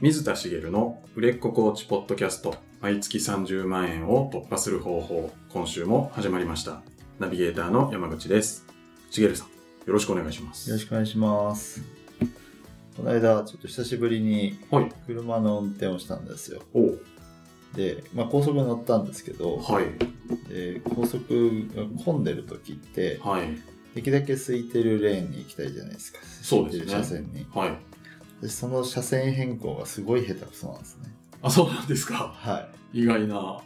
[0.00, 6.80] 水田茂の売れっ子コーチポッドキャスト毎月30万円を突破する方法今週も始まりました。
[7.18, 8.64] ナビゲーターの山口です。
[9.10, 9.52] 茂さんよ
[9.92, 10.70] ろしくお願いします。
[10.70, 11.82] よろしくお願いします。
[12.96, 14.90] この間、ちょっと久しぶりにはい。
[15.06, 16.62] 車の運転をしたんですよ。
[16.72, 16.94] お
[17.76, 19.84] で、まあ、高速に乗ったんですけど、はい。
[20.48, 23.50] で高速が混んでる時って、はい。
[23.94, 26.20] できるだけ空いてるレーンに行きたいじゃないですか。
[26.40, 26.86] そうですね。
[26.86, 27.46] 車線に。
[27.52, 27.89] はい
[28.40, 31.14] でその車線変更がすごい下手くそなんですね。
[31.42, 32.34] あそうなんですか。
[32.36, 33.02] はい。
[33.02, 33.62] 意外な。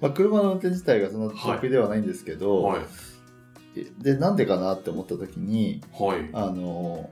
[0.00, 2.82] まあ、車の運転自体がその得意ではないんですけど、はい。
[4.02, 6.28] で、なんでかなって思った時に、はい。
[6.32, 7.10] あの、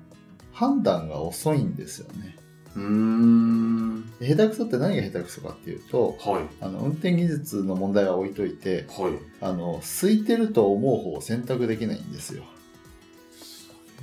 [0.52, 2.36] 判断が遅いんですよね。
[2.77, 4.18] うーん。
[4.18, 6.42] で下手くそって何が下手くそかっていうと、はい。
[6.60, 9.12] あの運転技術の問題は置いといてはい。
[9.41, 12.44] あの空いてると思う方を選択できないんですよ。
[12.44, 12.61] 空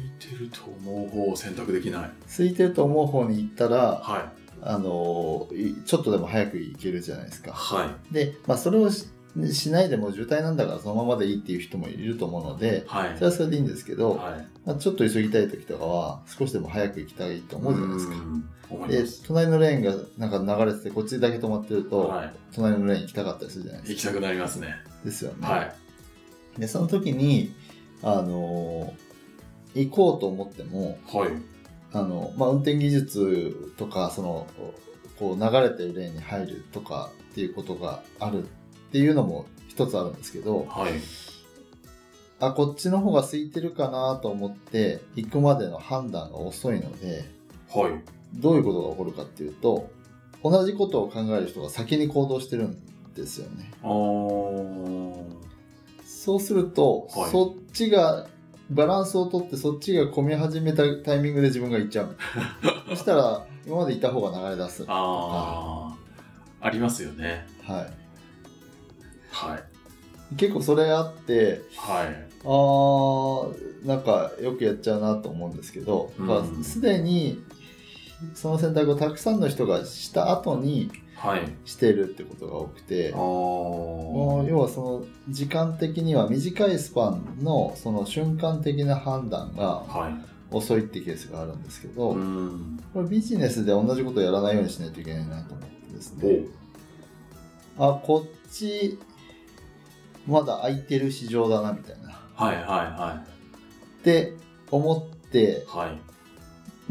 [0.06, 2.12] いてると思う方を選択できない。
[2.28, 4.40] 空いてると思う方に行ったらはい。
[4.62, 7.54] あのいちょっとでも早く行けるじゃないですか。
[7.54, 8.14] はい。
[8.14, 9.08] で、まあ、それをし
[9.54, 13.14] しないでも渋滞なんだからそのままでいいっていう人もいると思うのではい。
[13.16, 14.48] それはそれでいいんですけど、はい。
[14.66, 18.16] まあ、ちょっと急ぎたい時とかは少しでも早く行きたいと思うじゃないですか。
[18.88, 22.34] で隣のレーンがなんか流れててこっちだけ止まってると、はい。
[22.54, 24.10] 隣のレーン行きたかったりするじゃないですか。
[24.10, 24.76] 行きたくなりますね。
[25.06, 25.62] ですよね、は
[26.58, 26.60] い。
[26.60, 27.54] でその時に
[28.04, 28.94] あの
[29.76, 31.32] 行こうと思ってもはい。
[31.92, 34.48] あの、まあ、運転技術とかその
[35.18, 38.48] こう流れてるレーンに入るとかっていうことがあるっ
[38.92, 40.94] ていうのも一つあるんですけどはい。
[42.42, 47.26] あこっちの方が空いてるかなと思って行くまでの判断が遅いので
[47.70, 47.92] はい。
[48.34, 49.92] どういうことが起こるかっていうと
[50.44, 52.78] 同じことを考える人が先に行動してるん
[53.14, 53.72] ですよね。
[56.06, 57.32] そうすると、はい。
[57.32, 58.28] そっちが
[58.70, 62.16] バランスをとってそっちが混み始めたタイミングで自分が行っちゃう。
[62.90, 64.86] そしたら今までいた方が流れ出す。
[64.88, 66.66] あー。
[66.66, 67.48] ありますよね。
[67.64, 67.88] は
[69.32, 70.34] はい。
[70.34, 72.30] い、結構それあってはい。
[72.44, 76.12] あーなんかよくやっちゃうなと思うんですけど
[76.64, 77.42] すで、に
[78.34, 81.02] その選択をたくさんの人がした後にはい
[81.66, 83.12] してるってことが多くて。
[83.14, 90.30] あもうー要はその時間的には短いスパンのその瞬間的な判断がはい。
[90.52, 92.80] 遅いってケースがあるんですけど、うん。
[92.94, 96.40] これビジネスで同じことをやらないようにしないといけないなと思ってですおね
[97.78, 98.98] あこっち
[100.28, 102.10] まだ空いてる市場だなみたいな。
[102.10, 102.66] っはいはい。
[102.66, 103.24] は
[104.04, 104.34] て
[104.72, 106.00] 思っていはい。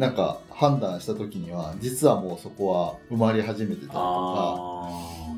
[0.00, 4.90] なんか判断した時には実はもうそこは埋まり始めてたりとか。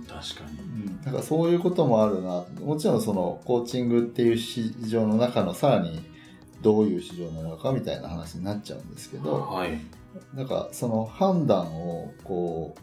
[0.09, 0.59] 確かに。
[0.87, 2.43] うん、なんかそういうこともあるな。
[2.65, 6.03] もちろんそのコーチングっていう市場の中のさらに
[6.63, 9.79] どういう市場なのかみたいな話になっちゃうんですけど、はい。
[10.33, 12.75] なんかその判断をこ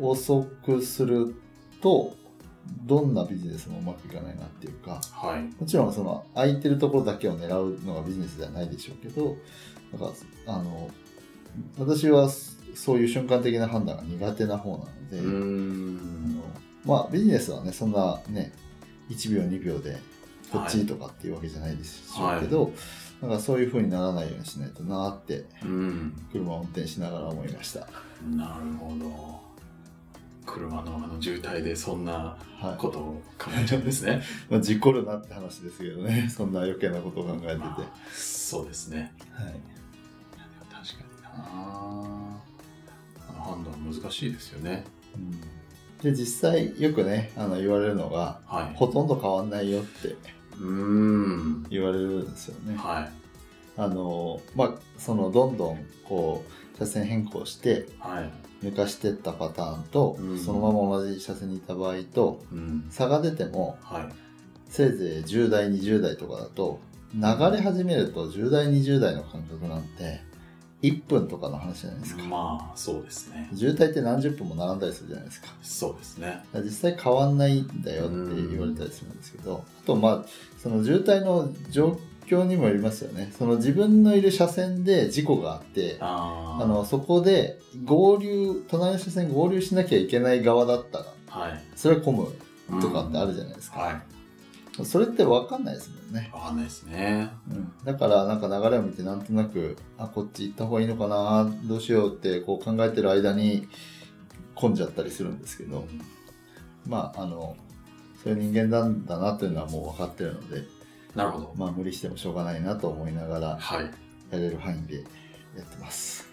[0.00, 1.34] う遅くする
[1.82, 2.16] と
[2.86, 5.42] どんなビジネスもうまくいかないなっていうかはい。
[5.60, 9.36] もちろんその空いてるところだけを狙うのがビジネスではないでしょうけど
[9.92, 10.14] なんか
[10.46, 10.90] あの
[11.78, 12.28] 私は
[12.74, 16.40] そういう瞬間的な判断が苦手な方なので、うーん。
[16.84, 18.52] まあビジネスはねそんなね
[19.10, 19.98] 1秒2秒で
[20.52, 22.72] こっちとかっていうわけじゃないですしょうけど、
[23.20, 26.12] なんかそういう風にならないようにしないとなってうん。
[26.32, 27.80] 車を運転しながら思いました。
[28.30, 29.48] なるほど。
[30.46, 32.76] 車のあの渋滞でそんなはい。
[32.78, 34.22] ことを考えちゃうんですね。
[34.48, 36.30] まあ、事故るなって話ですけどね。
[36.34, 39.12] そんな余計なことを考えてて、まあそうですね。
[39.32, 39.60] はい、
[41.42, 42.40] 判
[43.64, 44.84] 断難しいですよね。
[45.14, 45.40] うん。
[46.02, 48.76] で実際よくねあの言われるのがはい。
[48.76, 50.08] ほとんど変わんないよって
[50.58, 51.66] うーん。
[51.70, 52.76] 言われるんですよね。
[52.76, 53.10] はい。
[53.76, 56.44] あのまあそのどんどんこ
[56.74, 58.30] う車線変更してはい。
[58.64, 60.38] 抜かしてったパターンと、うん。
[60.38, 62.86] そのまま同じ車線にいた場合とうん。
[62.90, 64.08] 差が出てもはい。
[64.68, 66.78] せいぜい10代20代とかだと
[67.14, 67.20] 流
[67.56, 70.20] れ始めると10代20代の感覚なんて
[70.82, 73.50] 1分とかの話じゃないですか、まあそうですね。
[73.54, 75.48] 渋滞って何十分も並んだりするじゃないですか。
[75.60, 76.44] そうですね。
[76.54, 78.12] 実際変わんないんだよって
[78.50, 80.24] 言われたりするんですけどあとまあ
[80.62, 83.32] その渋滞の状況にもよりますよね。
[83.36, 91.64] その自分のいる車線で事故があってあのそこで合流隣の車線合流しなきゃいけない側だったらはい。
[91.74, 94.02] それは混むとかってあるじゃないですか、はい
[94.84, 97.30] それって分かんないですもんね、わかんないですね。
[97.50, 103.68] うん、だからなんか流れを見てなんとなくあこっち行った方がいいのかなどうしようってこう考えてる間に
[104.54, 105.86] 混んじゃったりするんですけど、
[106.86, 107.56] まああの
[108.22, 110.62] そういう人間なんだなというのはもう分かってるので。
[111.14, 111.54] なるほど。
[111.56, 113.90] まあ無理してもしょうがないなと思いながらはい。
[114.30, 116.28] やれる範囲でやってます。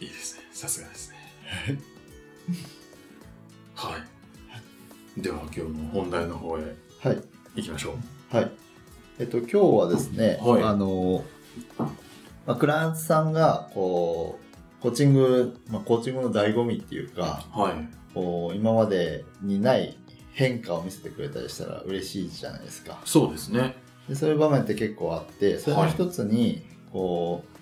[0.00, 0.44] いいですね。
[0.52, 1.16] さすがですね。
[3.74, 3.98] は
[5.16, 5.20] い。
[5.20, 6.62] では今日の本題の方へ。
[7.00, 7.33] はい。
[7.54, 7.96] 行きましょ
[8.32, 8.36] う。
[8.36, 8.50] はい。
[9.18, 11.24] えっと、今日はですね、はいあの、
[12.46, 18.12] まあ、クライアントさんが、こう、コーチング、まあ、コーチングの醍醐味っていうか、はい。
[18.12, 19.96] こう、今までにない
[20.32, 23.00] 変化を見せてくれたりしたら嬉しいじゃないですか。
[23.04, 23.76] そうですね。
[24.08, 26.62] でそういう場面って結構あって、それの一つに、
[26.92, 27.53] こう、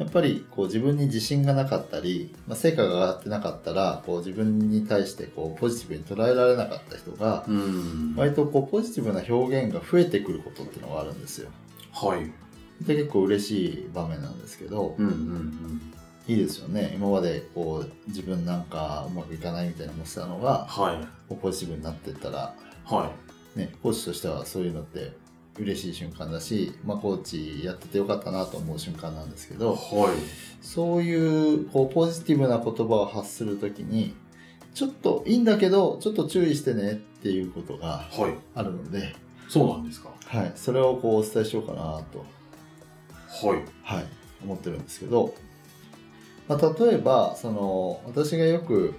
[0.00, 8.14] やっぱりこう自分に自信がなかったり、まあ、成果が上がってなかったら、こう自分に対してこうポジティブに捉えられなかった人が、うん。
[8.16, 11.50] 割とこうポジティブな表現が増えてくることっていうのがあるんですよ。
[11.92, 12.32] はい。
[12.86, 15.80] で結構嬉しい場面なんですけど、うんうん
[16.26, 16.92] いいですよね。
[16.94, 20.94] 今までこう自分なんかうまくいかないみたいな思ってたのが、は
[21.28, 21.34] い。
[21.34, 22.54] ポジティブになっていったら、
[22.86, 23.12] は
[23.54, 25.12] ね、コーチとしてはそういうのって
[25.60, 29.58] 嬉しい瞬間だし、まあ、コーチやっててよかったなと思う瞬間なんですけい。
[29.58, 30.64] ど、はい。
[30.64, 34.14] そういうこうポジティブな言葉を発するときに、
[34.74, 38.34] ちょっといいんだけど、ちょっと注意してねっていうことがはい。
[38.54, 39.14] あるので、
[39.48, 40.10] そうなんですか。
[40.26, 41.80] はい、それをこうお伝えしようかな
[42.12, 42.24] と、
[43.48, 43.62] はい。
[43.82, 44.06] はい、
[44.44, 45.34] 思ってるんですけど、
[46.48, 48.94] まあ、例えば、その、私がよく、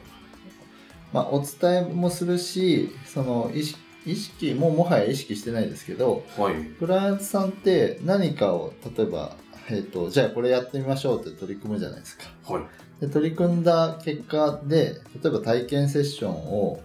[1.11, 6.55] まあ、お伝えもするし、その、意識、意識ももはや意識してないですけど、はい。
[6.79, 9.35] クライアントさんって何かを、例えば、
[9.69, 12.25] えっ、と、じゃあこれやってみましょうって取り組むじゃないですか。
[12.45, 12.63] はい。
[12.99, 16.81] で取り組んだ結果で、例えば体験セッションを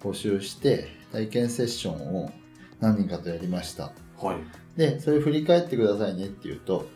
[0.00, 2.32] 募集して、体験セッションを
[2.80, 3.92] 何人かとやりました。
[4.18, 4.78] はい。
[4.78, 6.86] で、それ振り返ってくださいねっていうと、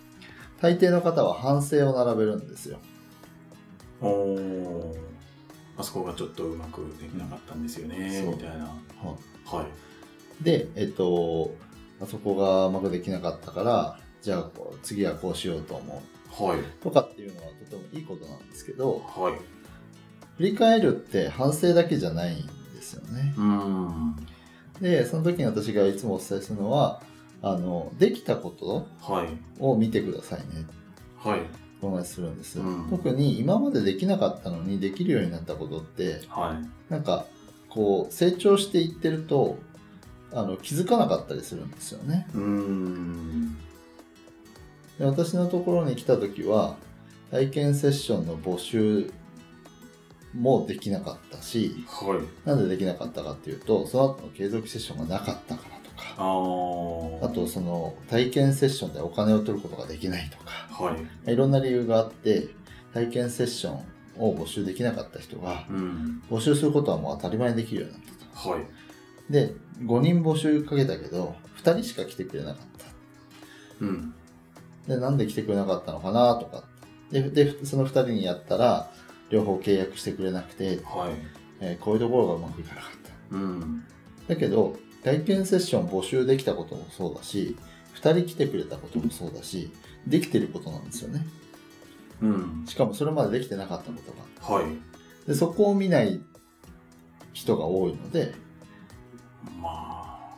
[0.61, 2.79] 大抵の方は反省を並べるんですよ。
[4.01, 4.99] おー。
[5.77, 8.65] あそこがちょっとうまくできなかったんですよね、そうみたいな。
[8.65, 9.17] は
[9.53, 10.45] い。
[10.45, 11.55] で、えっと、
[12.01, 16.03] あそこがうまくできなかったから、じゃあこう次はこうしようと思
[16.41, 16.43] う。
[16.45, 16.61] はい。
[16.83, 19.35] とかっていうのはとてもいいことなんですけど、はい。
[20.37, 23.35] 振り返るって反省だけじゃないんですよね。
[23.37, 24.17] うーん。
[24.81, 27.03] で、その時に私がいつもお伝えするのは、
[27.43, 29.29] あの、できたことはい。
[29.61, 30.67] を見てくださいね。
[31.19, 31.41] はい。
[31.81, 36.93] お話しするんです、うん特に今までできなかったのにできるようになったことって、はい。
[36.93, 37.27] なんか、
[37.75, 39.59] こう、成長していってると、
[40.33, 42.27] あの、気づかなかったりするんですよね。
[42.33, 43.57] うーん。
[44.99, 46.77] で私のところに来た時は、
[47.33, 49.11] 体験セッションの募集
[50.35, 52.49] もできなかったし、はい。
[52.49, 56.15] なんでできなかったかっていうと、その後の継続セッションがなかったからとか。
[56.17, 60.97] あとその体験セッションでお金を取ることができないとか、は
[61.27, 61.33] い。
[61.33, 62.49] いろんな理由があって、
[62.93, 66.23] 体験セッションを募集できなかった人が、うん。
[66.31, 68.03] 募集することはもう当たり前にできるようになっ
[68.35, 68.51] たと。
[68.51, 69.33] はい。
[69.33, 72.87] で、5人募集かけたけど、2人しか来てくれなかった。
[73.81, 74.15] うん。
[74.87, 76.65] で、なんで来てくれなかったのかなとか。
[77.11, 78.91] で、でその2人にやったら、
[79.31, 81.13] 両方契約してくれなくて、はい。
[81.61, 82.91] えーこういうところがうまくいかなかっ
[83.31, 83.37] た。
[83.37, 83.85] うん。
[84.29, 87.57] だけど、体験セッション募集できたこともそうだし、
[87.97, 89.71] 2人来てくれたこともそうだし、
[90.07, 91.25] できてることなんですよね。
[92.25, 92.67] うん。
[92.67, 94.57] しかもそれまでできてなかったことが。
[94.57, 94.67] はい。
[95.27, 96.21] で、そこを見ない
[97.33, 98.35] 人が多いので、
[99.61, 100.37] まあ、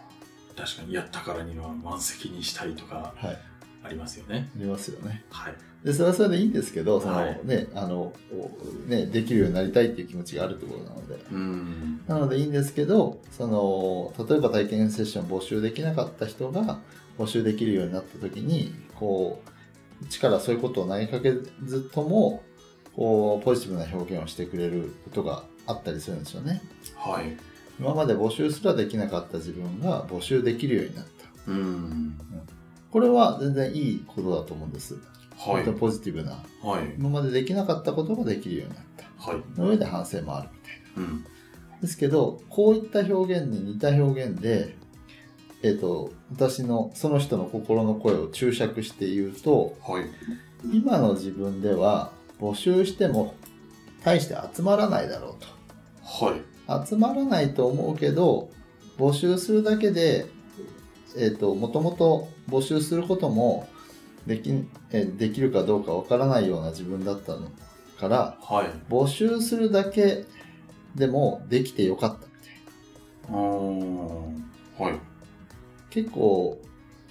[0.56, 3.38] 確かにやったからには満席にしたいとかはい、
[3.84, 4.50] ありますよね。
[4.56, 5.24] ありますよね。
[5.30, 5.54] はい。
[5.84, 11.14] で、それはそれでいいんですけど、その、はいね、あの、おね、できるようになりたいっていう気持ちがあるってことなので。
[11.30, 12.00] うん。
[12.08, 16.80] なのでいいんですけど、その、例えば体験セッション募集できなかった人が
[17.18, 19.50] 募集できるようになった時に、こう、
[20.02, 21.32] 一からそういうことを投げかけ
[21.64, 22.42] ずとも、
[22.94, 26.62] こう、ポジティブな表現をしてくれることがあったりするんですよね。
[26.96, 27.36] はい。
[27.78, 31.50] 今まで募集すらできなかった自分が募集できるようになった。
[31.50, 32.18] うん。
[32.90, 34.96] これは全然いいことだと思うんです。
[35.36, 35.64] はい。
[35.74, 36.42] ポジティブな。
[36.62, 36.94] はい。
[36.98, 39.30] 今までできなかったことができるようになった。
[39.30, 39.60] はい。
[39.60, 41.12] の上で反省もあるみたいな。
[41.12, 41.24] うん。
[41.82, 44.76] ですけど、こういった表現に似た表現で、
[45.62, 50.04] えっ、と、私の、その人の心の声を注釈して言うと、はい。
[50.72, 52.10] 今の自分では
[52.40, 53.34] 募集しても
[54.04, 56.40] 大して集まらないだろうはい。
[56.66, 56.86] と。
[56.86, 58.50] 集まらないと思うけど、
[58.98, 60.26] 募集するだけで、
[61.16, 63.68] えっ、と、もともと募集することも
[64.26, 64.50] でき、
[64.90, 67.48] えーできるかどうかわからないような自分だったの
[67.98, 68.66] から、はい。
[68.90, 70.26] 募集するだけ
[70.94, 72.32] でもできてよかったみ
[73.24, 73.38] たいな。
[74.78, 75.00] はい。
[75.96, 76.60] 結構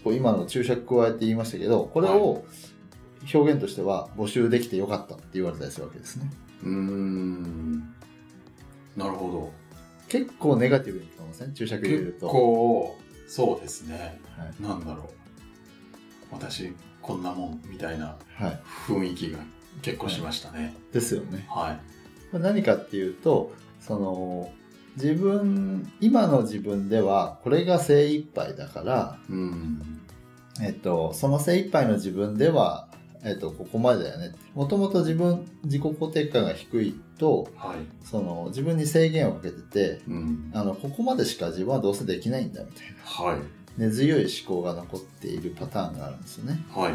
[0.04, 2.46] こう今の注釈加えて言いましたけどこれを
[3.34, 6.30] 表現としては募集できてよかったって言われたりするわけですね
[6.64, 7.80] うーん。
[8.96, 9.52] なるほど。
[10.08, 11.54] 結構ネガティブに聞こえません？
[11.54, 14.20] 注釈入れる結と構、そうですね。
[14.38, 15.08] はい、なんだろう。
[16.32, 19.40] 私、こんなもん、みたいなはい、雰囲気が
[19.82, 20.76] 結構しましたね。
[20.94, 21.46] ですよね。
[21.50, 21.80] は
[22.34, 22.40] い。
[22.40, 23.52] 何かっていうと
[23.82, 24.52] その
[24.96, 30.02] 自分今の自分ではこれが精一杯だから、うん。
[30.62, 32.88] えっと、その精一杯の自分では、
[33.24, 37.78] えっと、ここまでだよねもともと自分自己肯定感が低いとはい。
[38.06, 40.52] その自分に制限をかけててうん。
[40.54, 43.40] あのここまでしか自分はどうせできないんだみたいなはい。
[43.78, 46.64] 根強い思考が残っているパターンがあるんですよね。
[46.74, 46.94] はい。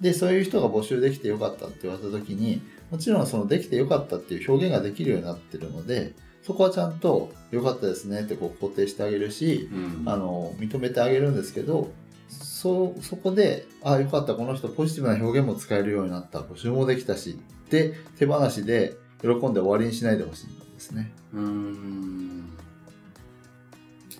[0.00, 6.14] でそういう人が募集できてよかったって言われた時にもちろんそのできてよかったっていう表現ができるようになってるので
[6.46, 10.08] そこはちゃんとよかったですねってこう肯定してあげるしうん。
[10.08, 11.90] あの認めてあげるんですけど
[12.28, 17.38] そそこであよかったこの人ポジティブな表現も使えるようになった募集もできたし
[17.70, 21.12] で手放しで喜んで終わりにしないでほしいんですね。
[21.32, 22.50] うーん。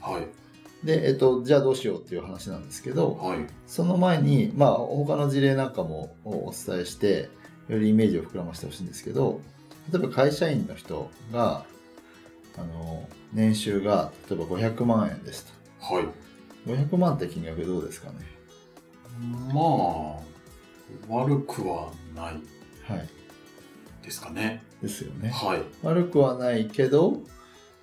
[0.01, 0.87] はい。
[0.87, 3.39] で、えっと、じゃあどうしようっていう話なんですけど、はい。
[3.67, 7.29] そその前に、まあ、他の事例なんかもお伝えして、
[7.69, 9.41] よりイメージを膨らませてほしいんですけど、
[9.93, 11.65] 例えば会社員の人が、
[12.59, 15.47] あの、年収が例えば500万円です
[15.81, 16.05] はい。
[16.05, 16.73] と。
[16.73, 18.15] 500万って金額どうですかね？
[19.53, 20.19] まあ、
[21.09, 22.35] 悪くはない
[22.85, 23.09] はい。
[24.03, 24.63] ですかね。
[24.83, 25.31] ですよね。
[25.31, 25.63] はい。
[25.83, 27.23] 悪くはないけど、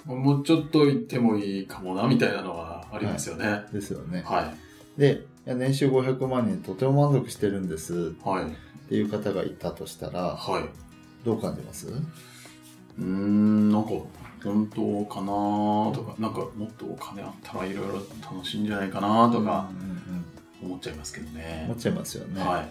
[0.05, 3.63] もうちょっと言ってもいいかもな、みたいなのはありますよね。
[3.73, 4.21] ですよね。
[4.25, 4.53] は
[4.97, 4.99] い。
[4.99, 8.45] で、年収500万にとても満足してるんですはい。
[8.45, 8.47] っ
[8.89, 10.63] ていう方がいたとしたら、はい。
[11.25, 11.87] どう感じます？
[11.87, 13.89] うーん、なんか、
[14.43, 15.27] 本当かな
[15.93, 20.25] とか、なんかもっとお金あったらいろいろ楽しいんじゃないかなとかうんうん
[20.63, 21.77] 思っちゃいますけどね思っ。
[21.77, 22.41] ちゃいますよね。
[22.41, 22.61] は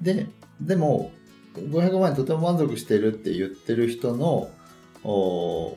[0.00, 0.04] い。
[0.04, 0.26] で、
[0.60, 1.12] でも、
[1.54, 4.50] 500万円とても満足してるって言ってる人の、
[5.04, 5.76] お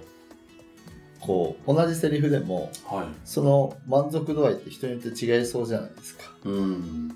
[1.20, 3.06] こう、同じセリフでも、はい。
[3.26, 6.24] その満足度合いって人によって違いそうじゃないですか。
[6.46, 7.10] うん。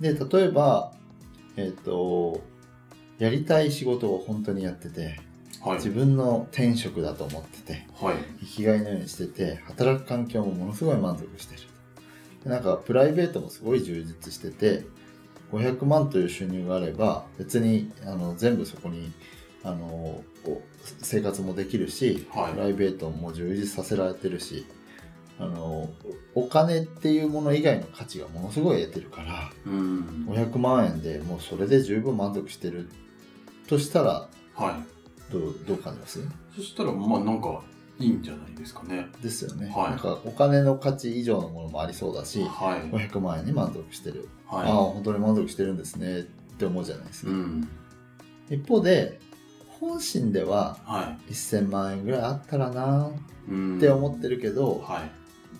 [0.00, 0.92] で、例えば、
[1.56, 2.40] えっ、と、
[3.18, 5.20] やりたい仕事を本当にやってて、
[5.64, 5.76] はい。
[5.76, 8.16] 自分の天職だと思ってて、はい。
[8.40, 11.62] 生きがいのようにしてて、働く環境もものすごい満足してる。
[12.44, 14.84] でなんか、プライベートもすごい充実してて、
[15.52, 19.12] 500万という収入があれば、別にあの全部そこに
[19.62, 20.62] あのお
[21.02, 24.66] 生活もできるし、はいプライベートも充実させられてるし、
[25.38, 25.90] あの
[26.34, 30.26] お金っていうもの以外の価値がものすごい得てるから、うん。
[30.28, 32.88] 500万円でもうそれで十分満足してる
[33.68, 35.01] としたら、はい。
[35.32, 36.20] どうどう感じます？
[36.54, 37.62] そしたら、まあなんか、
[37.98, 39.06] いいんじゃないですかね。
[39.22, 42.80] ですよね、はいなんかお金の価値以上のものもありそうだし、はい。
[42.90, 46.22] 500万円に満足してる、ああは本当に満足してるんですねっ
[46.58, 47.26] て思うじゃないですい。
[47.26, 47.68] か、うん。
[48.50, 49.20] 一方で
[49.80, 53.12] 本心ではは1000万円ぐらいあったらなっ。
[53.80, 55.10] て思ってるけど、はい。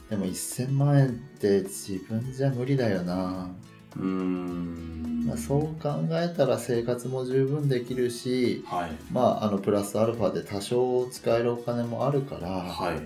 [0.09, 3.51] でも1000万円って自分じゃ無理だよな、
[3.97, 5.25] うーん。
[5.27, 8.91] まあ、そう考えたら生活も十分できるしはい。
[9.13, 13.01] まああのプラスアルファで多少使えるお金もあるから、はい。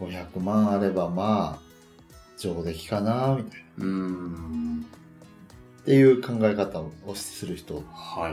[0.00, 1.72] 500万あればまあ
[2.38, 4.86] 上出来かなみたいなうーん。
[5.82, 8.32] っていう考え方をする人こはい。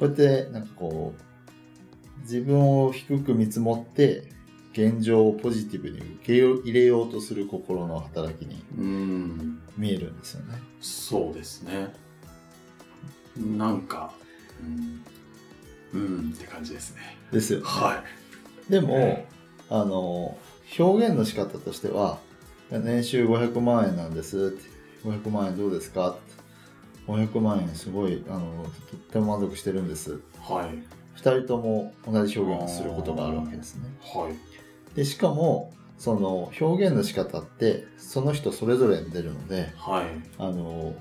[0.00, 4.24] うやってなんかこう自分を低く見積もって
[4.72, 8.62] 現状をポジティブに受け入れようとする心の働きに。
[9.76, 10.58] 見えるんですよね。
[10.80, 11.92] そうですね。
[13.36, 14.12] なんか、
[14.62, 15.04] うん。
[15.92, 17.00] うんって感じですね。
[17.32, 17.64] ですよね。
[17.66, 18.04] は
[18.68, 19.24] でも
[19.68, 20.38] あの
[20.78, 22.18] 表現の仕方としては
[22.70, 26.10] 年収500万円なんですって500万円どうですか？
[26.10, 26.20] って
[27.08, 30.52] 500万円すごいあのとっても満足してるんですい。
[30.52, 30.68] はい。
[31.16, 33.82] 2人とも同じ表現をすることがあるわけですね。
[34.00, 34.94] はい。
[34.94, 40.06] でしかもその表現の仕方ってその人それぞれに出るのではい。
[40.38, 40.94] あの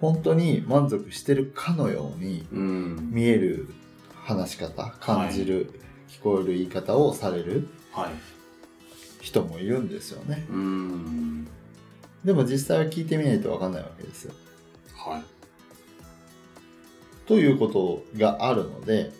[0.00, 3.10] 本当に満足してるかのようにうん。
[3.12, 3.68] 見える
[4.24, 5.70] 話し方感じる、
[6.08, 8.10] 聞こえる言い方をされるはい。
[9.20, 11.46] 人もいるんですよねうーん。
[12.24, 14.32] でも実際は聞いてみないと分かんないわけですよ
[14.96, 15.22] はい。
[17.26, 19.12] ということがあるので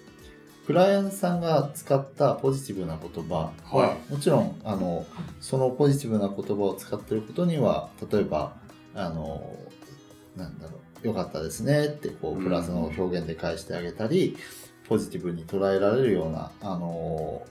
[0.68, 5.06] クライアントさんが使ったポジティブな言葉は、はもちろんあの
[5.40, 8.52] そのポジティブな言葉を使ってることには例えば
[8.94, 9.56] あの
[10.36, 14.36] なんだろうよかったですねってこううんプラスの表現で返してあげたり、
[14.90, 17.46] ポジティブに捉えられるようなあの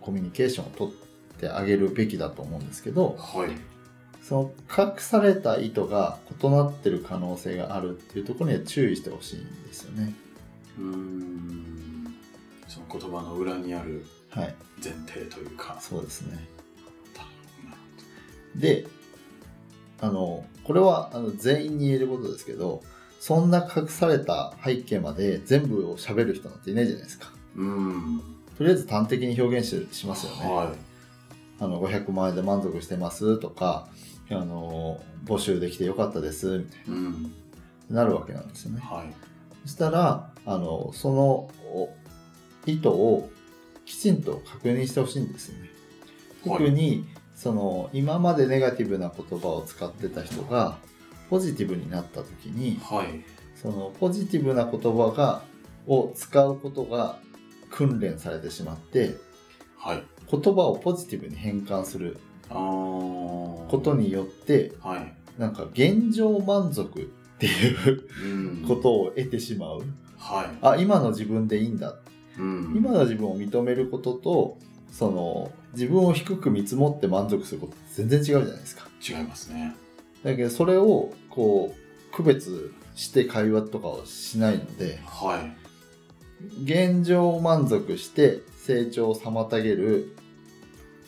[0.00, 3.50] コミュニケーションを取ってあげるべきだと思うんですけどはい。
[4.22, 10.14] その隠された意図が異なってる可能性があるっていうところには注意してほしいんですよね。
[10.78, 11.93] うーん。
[12.74, 15.78] その言葉の裏にあるはい、前提というか。
[15.80, 16.48] そうですね。
[18.56, 18.86] で、
[20.00, 22.82] あの、これはあの全員に言えることですけど、
[23.20, 27.32] そんな隠された背景まで全部を喋る人なんていないじゃないですか。
[27.56, 28.22] うん。
[28.58, 30.52] とりあえず端的に表現ししますよね。
[30.52, 30.74] は
[31.60, 33.88] あの、500万円で満足してますとか、
[34.30, 36.82] あの、募集できてよかったです、みたいい。
[36.88, 37.32] うん。
[37.88, 38.80] な、なるわけなんですよね。
[38.80, 39.12] はい。
[39.62, 41.88] そしたら、あの、そのお
[42.66, 43.28] 意図を
[43.84, 45.60] きちんと確認してほしいんですよね。
[45.60, 45.70] はい
[46.44, 50.76] 特に、その、今までネガティブな言葉を使ってた人が、
[51.30, 53.24] ポジティブになった時に、はい。
[53.56, 55.42] その、ポジティブな言葉が、
[55.86, 57.18] を使うことが
[57.70, 59.16] 訓練されてしまって、
[59.78, 60.02] はい。
[60.30, 62.18] 言葉をポジティブに変換する。
[62.48, 65.40] ことによって、はい。
[65.40, 67.02] なんか現状満足っ
[67.38, 68.26] ていうう
[68.62, 69.82] んことを得てしまう。
[70.18, 70.46] はい。
[70.62, 71.96] あ、今の自分でいいんだ。
[72.38, 72.74] うん。
[72.76, 74.58] 今の自分を認めることと、
[74.90, 78.88] その、自分を低く見積もって満足すること全然違うじゃないですか。
[79.06, 79.74] 違いますね。
[80.22, 85.64] だけど、それを、こう、区別して会話とかをしないので、はい。
[86.62, 90.14] 現状満足して成長を妨げる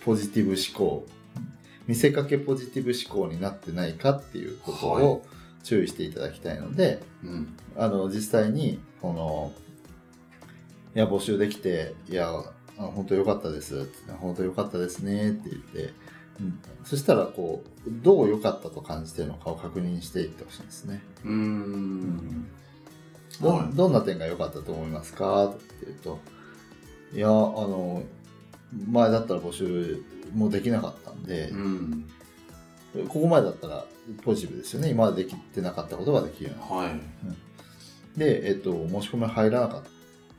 [0.04, 1.06] ポジティブ思考、
[1.86, 5.22] 見せかけポジティブ思考になってないかっていうことはいを
[5.62, 7.56] 注意していただきたいので、うん。
[7.76, 9.52] あの、実際に、この、
[10.96, 12.30] いや、募集できて、いや、
[12.78, 13.86] あ本当良かったです。
[14.18, 15.92] 本当良かったですねって言って、
[16.40, 21.02] うん、そしたら、こう、どう良かったと感じてるのかを確認していってほしいんですね。
[21.24, 22.46] うーん。
[23.42, 25.48] ど,、はいどんな点が良かったと思いますか？
[25.48, 26.18] って言うと、
[27.14, 28.02] いや、あの、
[28.90, 30.02] 前だったら募集
[30.34, 32.08] もできなかったんでう、ん。
[33.08, 33.84] ここまでだったら
[34.22, 34.88] ポジティブですよね。
[34.88, 38.18] 今までできてなかったことができるようになるはい。
[38.18, 39.90] で、えっと、申し込み入らなかった、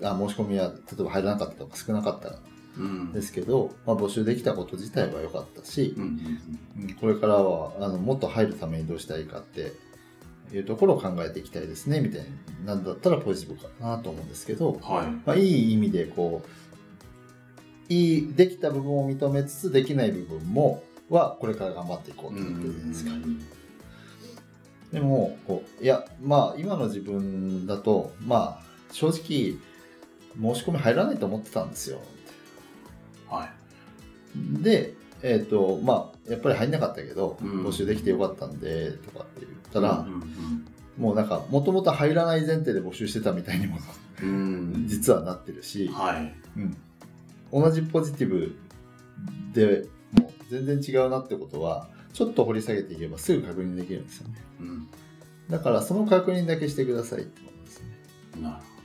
[0.01, 2.35] あ申し込みは例えば入らなかったとか少なかった
[2.77, 3.11] うん。
[3.11, 5.95] ですけど、まあ、募集できたこと自体は良かったし
[7.01, 9.73] これからはあのもっと入るためにどうしたらいいかって
[10.53, 12.25] いうところを考えていきたいですね、みたい
[12.65, 15.07] なんだったらポジティブかなと思うんですけどうん。、はい。
[15.25, 16.41] まあ、いい意味でこ
[17.89, 23.11] う、いい、できた部分を認めつつできない部分も、はこれから頑張っていこうと思ってるですか。
[24.91, 29.59] でも、こう、いや、まあ、今の自分だと、まあ、正直、
[30.41, 31.99] 申し込み入らないと思ってたんですよ。
[33.29, 34.63] はい。
[34.63, 40.65] で、えっ、と、まあ、やっぱり入んなかったけど、うん募集できてよかったんで、とかって言ったら、うん
[40.97, 43.77] もうなんか、もともと入らない前提で募集してたみたいにも、
[44.21, 44.29] うん。
[44.29, 44.87] うん。
[44.87, 46.35] 実はなってるし、はい。
[46.57, 46.77] うん、
[47.51, 48.57] 同じポジティブ
[49.53, 49.87] で
[50.19, 54.35] もう全然違うなってことは、ちょっと掘り下げていけばすぐ確認できるんですよね。
[54.59, 54.87] うん。
[55.49, 58.41] だから、その確認だけしてくださいってことですね。
[58.41, 58.76] なる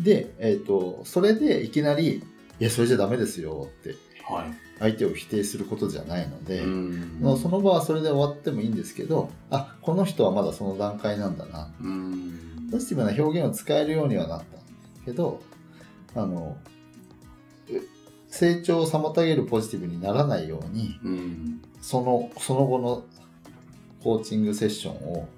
[0.00, 2.22] で、えっ、と、それでいきなり、
[2.60, 3.96] いや、それじゃダメですよって。
[4.78, 11.72] 相手を否定することじゃないので、うんもうその場はそれで終わってもいいんですけど、あ、この人はまだその段階なんだな。
[11.80, 12.68] うん。
[12.70, 14.56] ポジティブな表現を使えるようにはなったんで
[14.98, 15.40] すけど、
[16.14, 16.56] あの、
[17.68, 17.72] う
[18.28, 21.62] 成長を妨げるポジティブにならないように、うん。
[21.80, 23.04] その、その後の
[24.02, 25.28] コーチングセッションを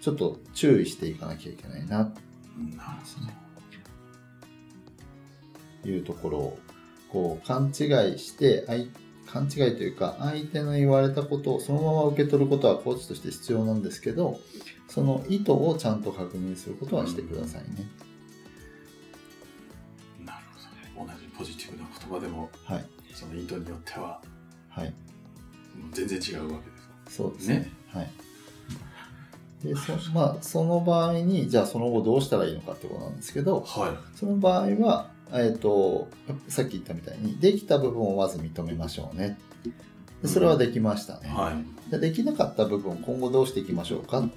[0.00, 3.45] ちょっと注意していかなきゃいけないな、なると
[5.86, 6.58] いうところを、
[7.10, 8.86] こう、勘違いして、相
[9.26, 14.40] 勘違いというか、相手の言われたことをそのまま受け取ることはコーチとして必要なんですけど、
[14.88, 17.68] その意図をちゃんと確認することはしてくださいね。
[20.24, 20.38] なる
[20.94, 21.12] ほどね。
[21.12, 22.84] 同じポジティブな言葉でも、はい。
[23.12, 24.20] その意図によっては、
[24.68, 24.94] はい。
[25.92, 26.76] 全然違うわけで
[27.08, 27.16] す。
[27.16, 27.54] そうですね。
[27.56, 28.10] ねはい。
[29.64, 36.08] で、そまあ、その場合に、じゃあその後どうしたらいいのかってことなんですけど、はその場合は、えっ、と、
[36.48, 39.38] さっき言ったみたいに、できた部分をまず認めましょうね。
[40.22, 41.30] でそれはできましたねい。。
[41.30, 41.90] はい。
[41.90, 44.28] でできなかった部分を今後どうしていきましょうか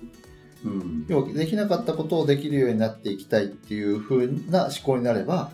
[0.66, 1.06] うん。
[1.08, 5.52] 要はできなかったことをできるようになっていきたいっていう風な思考になれば、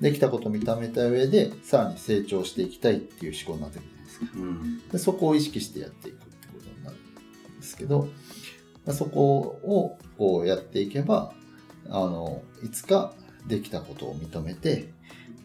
[0.00, 4.26] できたことを認めた上で、さらに成長していきたいっていう思考になってくるじゃないですか。
[4.34, 4.88] うん。
[4.88, 8.08] でそこを意識してやっていくってことになるんですけど、
[8.86, 11.32] まあそこをこうやっていけば、
[11.88, 13.12] あの、いつか
[13.50, 14.92] できたことを認めて、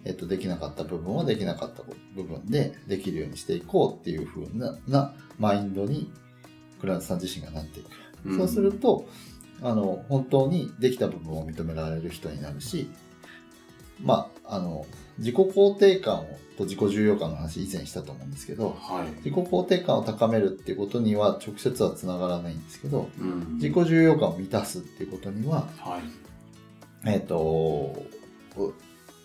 [0.06, 1.84] えっと、できなかった部分はできなかった
[2.16, 6.12] 部分でできるようにしていこうっていう風ななマインドに
[6.80, 7.88] クライアントさん自身がなっていく。
[7.88, 9.08] うんそうすると、
[9.62, 12.90] あの、本当にできた部分を認められる人になるし、
[14.02, 14.88] まあ、あの、
[15.20, 19.08] 自己肯定感をと自己重要感の話以前したと思うんですけど、はい。
[19.18, 23.56] 自己肯定感を高めるっていうことには直接はつながらないんですけど、うん。
[23.56, 26.25] 自己重要感を満たすっていうことには、はい。
[27.06, 27.96] えっ、と、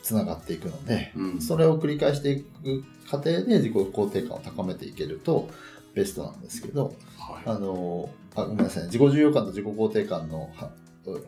[0.03, 1.41] つながっていくので、うん。
[1.41, 5.49] それを繰り返していく過程で自己肯定感を高めていけると
[5.95, 7.43] ベストなんですけど、はい。
[7.47, 10.71] あの、あごめんなさいね、自己重要感と自己肯定感のは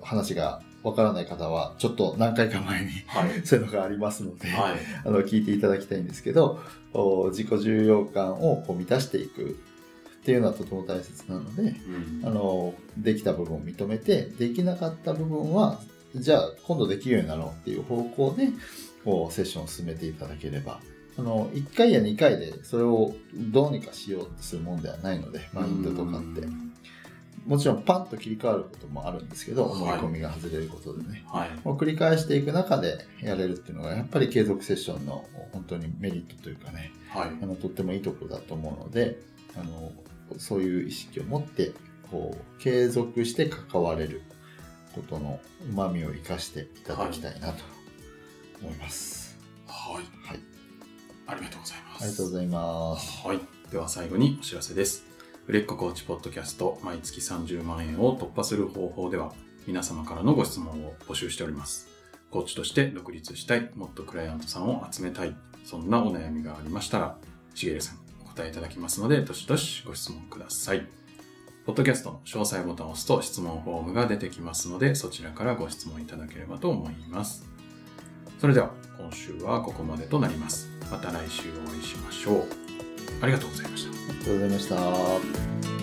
[0.02, 3.42] 話がわからない方は、ちょっと何回か前にはい。
[3.46, 4.78] そういうのがありますので、はい。
[5.04, 6.60] あの聞いていただきたいんですけど、
[6.92, 9.56] お自己重要感をこう満たしていく
[10.22, 15.80] っていうのはとても大切なので、うんあのできた部分を認めて、できなかった部分は、
[16.14, 18.48] じゃあ今度できるようになろうっていう方向で
[19.04, 20.80] こうセッションを進めていただければ、
[21.18, 26.46] あの1回や2回でそれをどうにかしようとするもんではないので、マインドとかって。
[27.46, 31.24] もちろんパンと切り替わることもあるんですけど、はい思い込みが外れることでね。
[31.26, 31.50] はい。
[31.64, 37.30] もう繰り返していく中でやれるっていうのが、やっぱり継続セッションの本当にメリットというかね、はい。
[37.42, 39.18] あのとってもいいところだと思うので、
[39.56, 39.92] あの
[40.38, 41.72] そういう意識を持って、
[42.10, 44.22] こう、継続して関われる
[44.94, 47.64] ことの旨味を生かしていただきたいなと
[48.62, 49.38] 思います。
[49.66, 50.04] はい。
[50.26, 50.40] はい。
[51.26, 52.04] ありがとうございます。
[52.04, 53.26] ありがとうございます。
[53.26, 53.40] はい。
[53.70, 55.04] では最後にお知らせです。
[55.46, 59.32] 売れっ子コーチポッドキャスト毎月30万円を突破する方法では
[59.66, 61.88] 皆様からのご質問を募集しております。
[62.30, 67.16] コーチとして独立したい、もっとクライアントさんを集めたい、そんなお悩みがありましたら、
[67.54, 70.86] しげるさんお答えいただきますので、どしどしご質問ください。
[71.64, 77.44] ポッドキャストの詳細ボタンを押すと質問フォームが出てきますので、そちらからご質問いただければと思います。
[78.40, 80.68] それでは今週はここまでとなります。
[80.90, 82.46] また来週お会いしましょう。
[83.20, 83.90] ありがとうございました。
[83.90, 85.81] ありがとうございました。